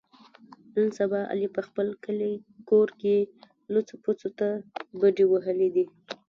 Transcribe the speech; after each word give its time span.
نن 0.75 0.87
سبا 0.99 1.19
علي 1.31 1.47
په 1.55 1.61
خپل 1.67 1.87
کلي 2.05 2.31
کور 2.69 2.87
کې 3.01 3.15
لوڅو 3.73 3.95
پوڅو 4.03 4.29
ته 4.39 4.47
بډې 4.99 5.25
وهلې 5.29 5.69
دي. 5.75 5.85